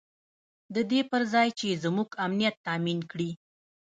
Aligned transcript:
د 0.75 0.77
دې 0.91 1.01
پر 1.11 1.21
ځای 1.33 1.47
چې 1.59 1.79
زموږ 1.83 2.09
امنیت 2.25 2.55
تامین 2.67 2.99
کړي. 3.11 3.31